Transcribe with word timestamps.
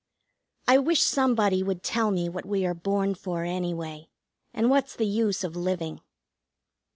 I 0.67 0.79
wish 0.79 1.03
somebody 1.03 1.61
would 1.61 1.83
tell 1.83 2.09
me 2.09 2.27
what 2.27 2.43
we 2.43 2.65
are 2.65 2.73
born 2.73 3.13
for 3.13 3.43
anyway, 3.43 4.09
and 4.51 4.67
what's 4.71 4.95
the 4.95 5.05
use 5.05 5.43
of 5.43 5.55
living. 5.55 6.01